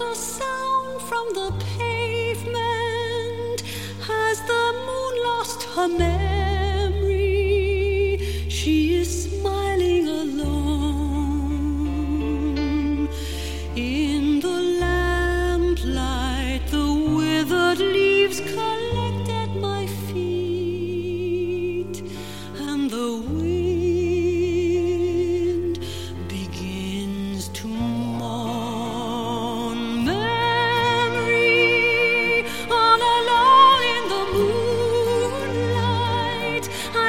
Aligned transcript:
a 0.00 0.14
sound 0.14 1.02
from 1.02 1.26
the 1.34 1.52
pavement. 1.76 3.62
Has 4.00 4.40
the 4.42 4.72
moon 4.86 5.24
lost 5.24 5.62
her 5.74 5.88
man? 5.88 6.47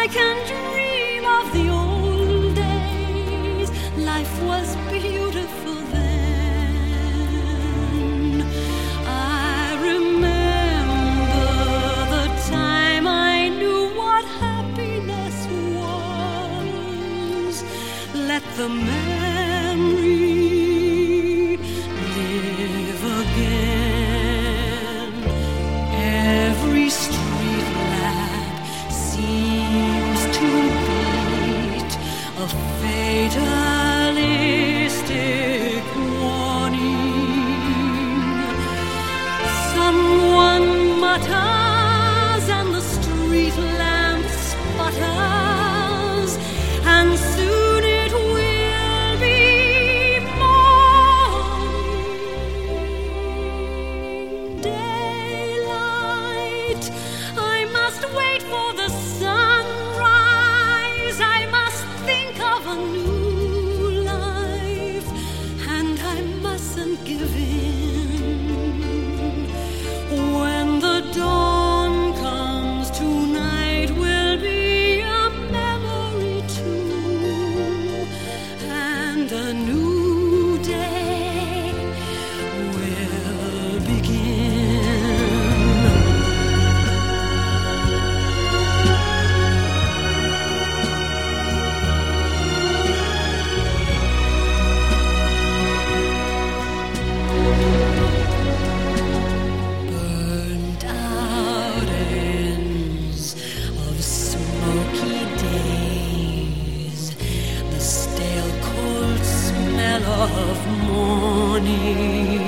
I 0.01 0.07
can 0.07 0.37
dream 0.47 1.23
of 1.25 1.45
the 1.51 1.67
old 1.69 2.55
days. 2.55 3.69
Life 3.97 4.35
was 4.43 4.67
beautiful 4.89 5.75
then. 5.91 7.21
I 9.05 9.75
remember 9.89 11.49
the 12.15 12.27
time 12.49 13.05
I 13.07 13.49
knew 13.49 13.89
what 14.01 14.23
happiness 14.45 15.37
was. 15.79 17.55
Let 18.15 18.43
the 18.55 18.69
time. 41.21 41.48
of 110.05 110.57
morning. 110.87 112.41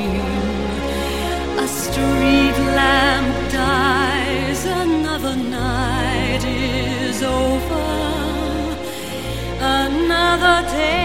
A 1.57 1.67
street 1.67 2.57
lamp 2.77 3.51
dies, 3.51 4.65
another 4.65 5.35
night 5.35 6.43
is 6.45 7.21
over, 7.23 7.83
another 9.59 10.67
day. 10.69 11.00